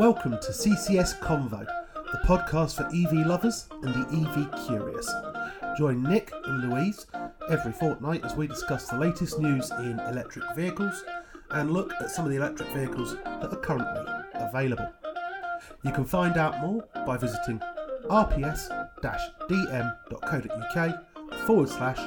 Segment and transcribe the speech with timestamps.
[0.00, 1.66] Welcome to CCS Convo,
[2.10, 5.12] the podcast for EV lovers and the EV curious.
[5.76, 7.04] Join Nick and Louise
[7.50, 11.04] every fortnight as we discuss the latest news in electric vehicles
[11.50, 14.90] and look at some of the electric vehicles that are currently available.
[15.84, 17.60] You can find out more by visiting
[18.04, 18.66] rps-dm.co.uk
[21.46, 21.98] forward slash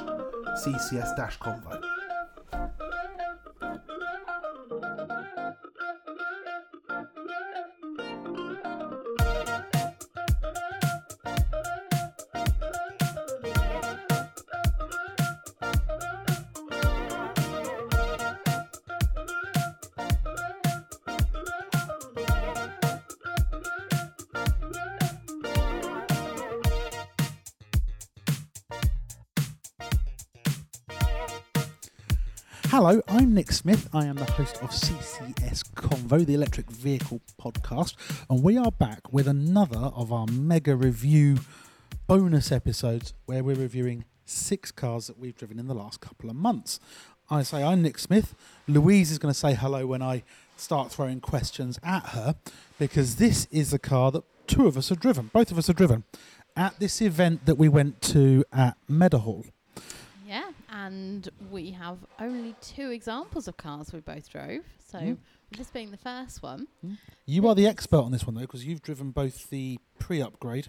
[0.64, 1.83] ccs-convo.
[32.76, 33.88] Hello, I'm Nick Smith.
[33.92, 37.94] I am the host of CCS Convo, the electric vehicle podcast,
[38.28, 41.36] and we are back with another of our mega review
[42.08, 46.34] bonus episodes where we're reviewing six cars that we've driven in the last couple of
[46.34, 46.80] months.
[47.30, 48.34] I say I'm Nick Smith.
[48.66, 50.24] Louise is going to say hello when I
[50.56, 52.34] start throwing questions at her
[52.76, 55.76] because this is a car that two of us have driven, both of us have
[55.76, 56.02] driven
[56.56, 59.44] at this event that we went to at Meadowhall.
[60.76, 64.64] And we have only two examples of cars we both drove.
[64.84, 65.18] So Mm.
[65.56, 66.66] this being the first one,
[67.26, 70.68] You are the expert on this one though, because you've driven both the pre-upgrade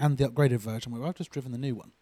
[0.00, 0.92] and the upgraded version.
[0.92, 1.92] Where I've just driven the new one.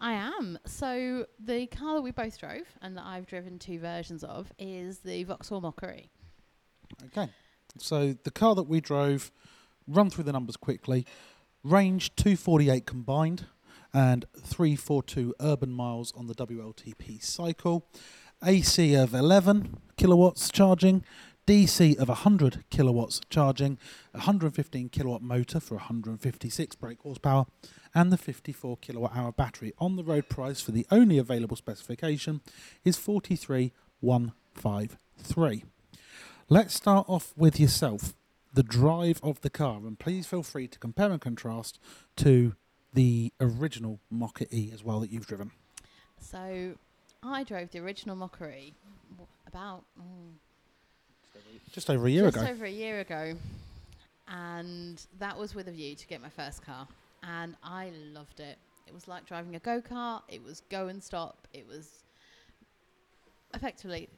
[0.00, 0.58] I am.
[0.66, 4.98] So the car that we both drove and that I've driven two versions of is
[5.00, 6.10] the Vauxhall Mockery.
[7.06, 7.28] Okay,
[7.78, 9.30] so the car that we drove,
[9.86, 11.06] run through the numbers quickly.
[11.62, 13.46] Range 248 combined,
[13.94, 17.86] and 342 urban miles on the WLTP cycle.
[18.44, 21.04] AC of 11 kilowatts charging.
[21.46, 23.76] DC of 100 kilowatts charging,
[24.12, 27.46] 115 kilowatt motor for 156 brake horsepower,
[27.92, 29.72] and the 54 kilowatt hour battery.
[29.78, 32.42] On the road price for the only available specification
[32.84, 35.64] is 43153.
[36.48, 38.14] Let's start off with yourself,
[38.52, 41.80] the drive of the car, and please feel free to compare and contrast
[42.18, 42.54] to
[42.92, 45.50] the original Mokka E as well that you've driven.
[46.20, 46.74] So
[47.22, 48.74] I drove the original Mockery
[49.46, 50.32] about mm,
[51.72, 52.46] Just over a year just ago.
[52.46, 53.34] Just over a year ago,
[54.28, 56.86] and that was with a view to get my first car,
[57.22, 58.58] and I loved it.
[58.86, 60.22] It was like driving a go kart.
[60.28, 61.46] It was go and stop.
[61.52, 62.04] It was
[63.54, 64.08] effectively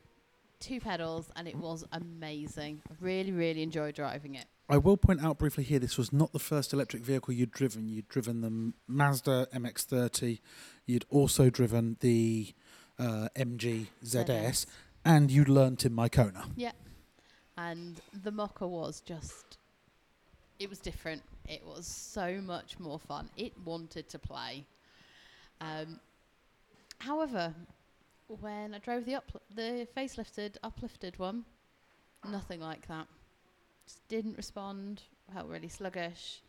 [0.60, 2.80] two pedals, and it was amazing.
[2.90, 4.46] I really, really enjoyed driving it.
[4.68, 7.88] I will point out briefly here this was not the first electric vehicle you'd driven.
[7.88, 10.40] You'd driven the Mazda MX30,
[10.86, 12.54] you'd also driven the
[12.98, 14.66] uh, MG ZS, ZS.
[15.04, 16.46] and you'd learnt in my Kona.
[17.56, 19.58] and the Mokka was just
[20.58, 24.64] it was different it was so much more fun it wanted to play
[25.60, 25.98] um,
[26.98, 27.52] however
[28.40, 31.44] when i drove the up the facelifted uplifted one
[32.30, 33.06] nothing like that
[33.86, 35.02] just didn't respond
[35.32, 36.42] felt really sluggish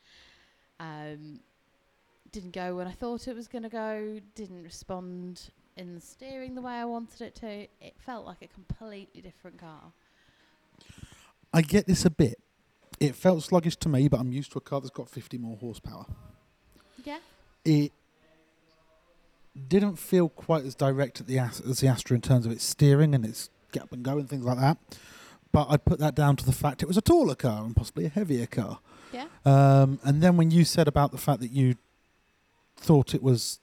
[0.79, 1.39] um,
[2.31, 6.55] didn't go when i thought it was going to go didn't respond in the steering
[6.55, 9.93] the way i wanted it to it felt like a completely different car
[11.55, 12.37] I get this a bit.
[12.99, 15.55] It felt sluggish to me, but I'm used to a car that's got 50 more
[15.55, 16.05] horsepower.
[17.05, 17.19] yeah
[17.63, 17.93] It
[19.69, 23.15] didn't feel quite as direct at the as the Astra in terms of its steering
[23.15, 24.77] and its get up and go and things like that.
[25.55, 28.03] But I'd put that down to the fact it was a taller car and possibly
[28.05, 28.79] a heavier car.
[29.13, 31.75] yeah Um, and then when you said about the fact that you
[32.75, 33.59] thought it was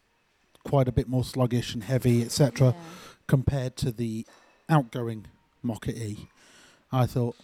[0.65, 2.83] quite a bit more sluggish and heavy, etc., Yeah.
[3.27, 4.25] compared to the
[4.71, 5.27] outgoing
[5.63, 6.29] Mokka E,
[6.91, 7.37] I thought,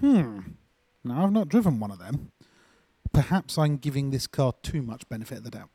[0.00, 0.38] hmm,
[1.04, 2.32] now I've not driven one of them.
[3.12, 5.68] Perhaps I'm giving this car too much benefit of the doubt.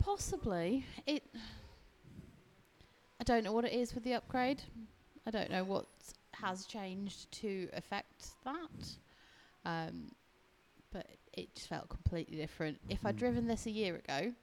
[0.00, 0.84] Possibly.
[1.06, 1.22] It.
[3.20, 4.62] I don't know what it is with the upgrade.
[5.26, 5.86] I don't know what
[6.40, 8.96] has changed to affect that.
[9.64, 10.12] Um,
[10.92, 12.78] but it just felt completely different.
[12.88, 13.18] If I'd Mm.
[13.18, 14.34] driven this a year ago,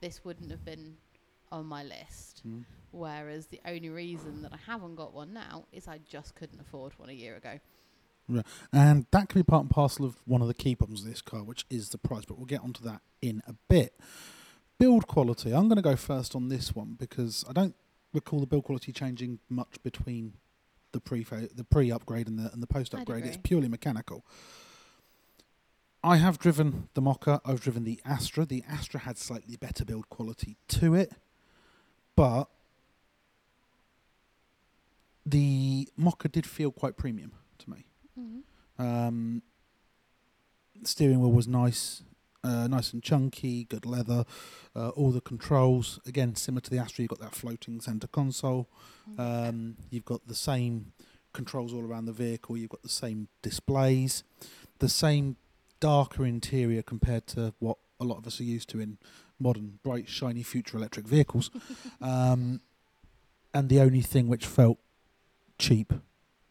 [0.00, 0.96] this wouldn't have been
[1.50, 2.42] on my list.
[2.92, 6.98] Whereas the only reason that I haven't got one now is I just couldn't afford
[6.98, 7.58] one a year ago.
[8.72, 11.20] And that can be part and parcel of one of the key problems of this
[11.22, 13.98] car, which is the price, but we'll get onto that in a bit.
[14.78, 15.52] Build quality.
[15.52, 17.74] I'm going to go first on this one because I don't
[18.14, 20.34] recall the build quality changing much between
[20.92, 23.24] the pre the pre upgrade and the and the post upgrade.
[23.24, 24.24] It's purely mechanical.
[26.02, 27.40] I have driven the Mokka.
[27.44, 28.46] I've driven the Astra.
[28.46, 31.12] The Astra had slightly better build quality to it,
[32.16, 32.48] but
[35.26, 37.84] the Mokka did feel quite premium to me.
[38.18, 38.42] Mhm.
[38.78, 39.42] Um,
[40.84, 42.02] steering wheel was nice,
[42.42, 44.24] uh, nice and chunky, good leather.
[44.74, 48.68] Uh, all the controls, again, similar to the Astra, you've got that floating centre console.
[49.18, 50.92] Um, you've got the same
[51.32, 52.56] controls all around the vehicle.
[52.56, 54.24] You've got the same displays,
[54.78, 55.36] the same
[55.80, 58.98] darker interior compared to what a lot of us are used to in
[59.38, 61.50] modern, bright, shiny future electric vehicles.
[62.00, 62.60] um,
[63.52, 64.78] and the only thing which felt
[65.58, 65.92] cheap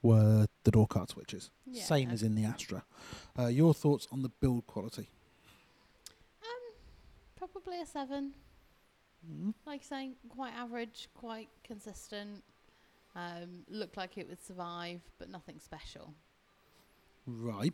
[0.01, 1.83] were the door card switches, Yeah.
[1.83, 2.83] same as in the Astra.
[3.37, 5.09] Uh, your thoughts on the build quality?
[7.63, 8.31] Probably a seven.
[9.29, 9.53] Mm.
[9.65, 12.43] Like saying, quite average, quite consistent.
[13.15, 16.13] Um, looked like it would survive, but nothing special.
[17.25, 17.73] Right.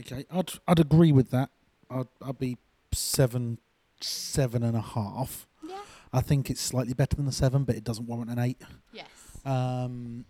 [0.00, 0.26] Okay.
[0.30, 1.50] I'd I'd agree with that.
[1.90, 2.58] I'd I'd be
[2.92, 3.58] seven,
[4.00, 5.46] seven and a half.
[5.66, 5.80] Yeah.
[6.12, 8.60] I think it's slightly better than a seven, but it doesn't warrant an eight.
[8.92, 9.06] Yes.
[9.44, 10.26] Um,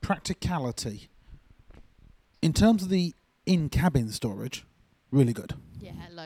[0.00, 1.08] practicality.
[2.42, 3.14] In terms of the
[3.46, 4.66] in-cabin storage,
[5.10, 5.54] really good.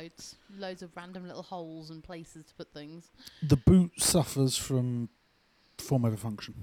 [0.03, 3.11] Loads, loads of random little holes and places to put things.
[3.43, 5.09] The boot suffers from
[5.79, 6.55] form over function,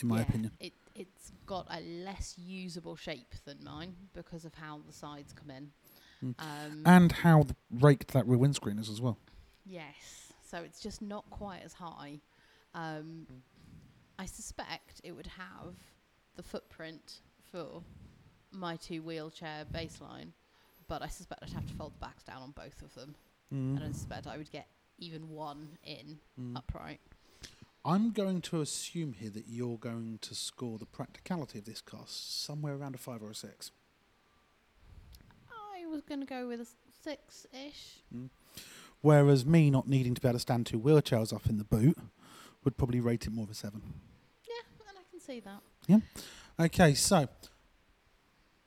[0.00, 0.52] in my Yeah, opinion.
[0.60, 5.50] It it's got a less usable shape than mine because of how the sides come
[5.50, 5.70] in.
[6.24, 6.34] Mm.
[6.40, 9.18] Um, And how the raked that rear windscreen is as well.
[9.64, 12.20] yes, so it's just not quite as high.
[12.74, 13.26] Um.
[14.20, 15.74] I suspect it would have
[16.34, 17.20] the footprint
[17.52, 17.84] for
[18.50, 20.32] my two wheelchair baseline,
[20.88, 23.14] but I suspect I'd have to fold the backs down on both of them,
[23.50, 24.68] and I suspect I would get
[24.98, 26.56] even one in Mm.
[26.56, 27.00] upright.
[27.84, 32.02] I'm going to assume here that you're going to score the practicality of this car
[32.06, 33.70] somewhere around a five or a six.
[35.50, 36.66] I was going to go with a
[37.02, 38.00] six-ish.
[39.00, 41.96] Whereas me not needing to be able to stand two wheelchairs off in the boot
[42.64, 43.80] would probably rate it more of a seven.
[44.44, 45.62] Yeah, and I can see that.
[45.86, 46.00] Yeah.
[46.58, 47.28] Okay, so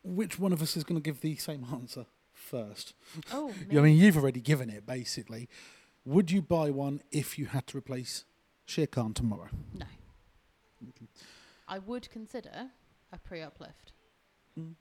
[0.04, 2.94] which one of us is going to give the same answer first?
[3.32, 5.50] Oh, I mean, you've already given it basically.
[6.06, 8.26] Would you buy one if you had to replace
[8.66, 9.50] Shere Khan tomorrow?
[9.74, 9.86] no.
[11.68, 12.72] I would consider
[13.14, 13.94] a pre-uplift.
[14.60, 14.74] Mm.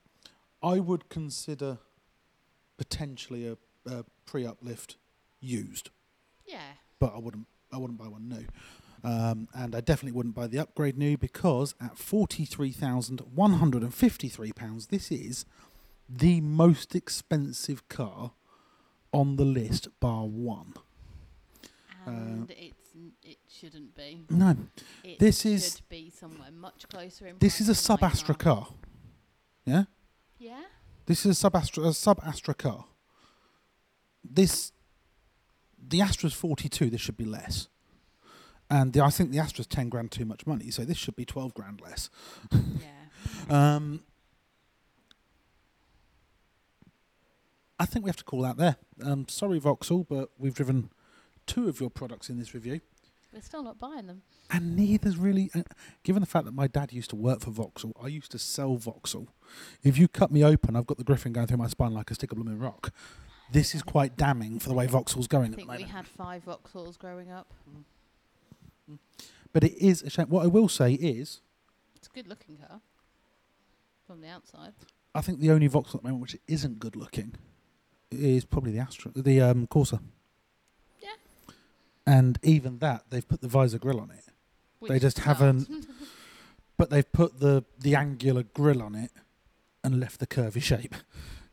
[0.61, 1.77] I would consider
[2.77, 3.57] potentially a,
[3.89, 4.97] a pre-uplift
[5.39, 5.89] used.
[6.45, 7.47] Yeah, but I wouldn't.
[7.71, 8.45] I wouldn't buy one new,
[9.03, 13.53] um, and I definitely wouldn't buy the upgrade new because at forty three thousand one
[13.53, 15.45] hundred and fifty three pounds, this is
[16.09, 18.31] the most expensive car
[19.13, 20.73] on the list, bar one.
[22.05, 24.25] and it's n- it shouldn't be.
[24.29, 24.55] No,
[25.03, 27.37] It This is- be somewhere much closer in.
[27.39, 28.67] this is a sub Astra car.
[29.65, 29.83] Yeah,
[30.39, 30.63] Yeah,
[31.05, 32.85] this is a sub Astra a sub Astra car.
[34.23, 34.71] This,
[35.77, 36.89] the Astra's forty two.
[36.89, 37.67] This should be less.
[38.71, 41.25] And the, I think the Astra's ten grand too much money, so this should be
[41.25, 42.09] twelve grand less.
[42.51, 42.87] yeah.
[43.49, 44.01] Um,
[47.79, 48.77] I think we have to call that there.
[49.03, 50.89] Um, sorry, Vauxhall, but we've driven
[51.47, 52.79] two of your products in this review,
[53.33, 54.21] We're still not buying them.
[54.51, 55.49] and neither's really.
[55.55, 55.63] Uh,
[56.03, 58.75] given the fact that my dad used to work for Vauxhall, I used to sell
[58.77, 59.27] Vauxhall.
[59.83, 62.15] If you cut me open, I've got the griffin going through my spine like a
[62.15, 62.91] stick of blooming rock.
[63.51, 66.07] This is quite damning for the way Vauxhall's I going at the think we had
[66.07, 67.53] five Vauxhalls growing up.
[69.53, 70.27] But it is a shame.
[70.29, 71.41] What I will say is,
[71.95, 72.79] It's a good looking car
[74.07, 74.73] from the outside.
[75.13, 77.35] I think the only Vauxhall at the moment which isn't good looking
[78.11, 79.99] is probably the Astra, the um, Corsa.
[81.01, 81.09] Yeah.
[82.07, 84.23] And even that, they've put the visor grill on it,
[84.87, 85.67] They just haven't-
[86.77, 89.11] but they've put the the angular grill on it
[89.83, 90.95] and left the curvy shape.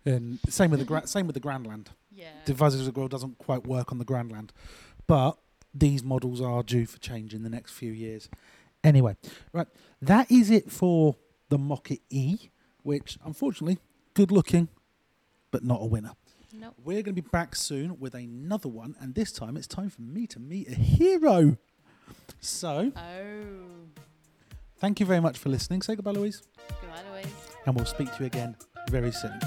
[0.07, 1.88] And same with the gra- same with the Grandland.
[2.12, 2.30] yeah.
[2.47, 4.50] The visor grill doesn't quite work on the Grandland,
[5.07, 5.37] but
[5.75, 8.28] these models are due for change in the next few years.
[8.84, 9.16] Anyway,
[9.52, 9.66] right,
[10.00, 11.16] that is it for
[11.48, 12.50] the Mokka E,
[12.82, 13.78] which unfortunately
[14.14, 14.68] good looking,
[15.50, 16.12] but not a winner.
[16.52, 16.75] Nope.
[16.82, 20.00] We're going to be back soon with another one, and this time it's time for
[20.02, 21.58] me to meet a hero.
[22.40, 23.90] So, Oh.
[24.78, 25.82] thank you very much for listening.
[25.82, 26.42] Say goodbye, Louise,
[26.80, 27.26] Goodbye, Louise.
[27.66, 28.56] and we'll speak to you again
[28.90, 29.38] very soon.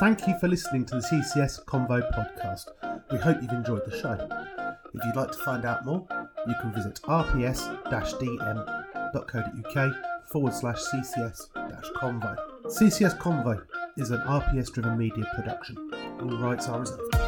[0.00, 2.66] Thank you for listening to the CCS Convo podcast.
[3.12, 4.18] We hope you've enjoyed the show.
[4.92, 6.04] If you'd like to find out more,
[6.48, 7.64] you can visit rps-dm.co.uk
[10.28, 11.48] forward slash CCS
[11.96, 12.36] convo.
[12.66, 13.62] CCS Convo
[13.96, 15.76] is an RPS driven media production.
[16.20, 17.23] All rights are reserved.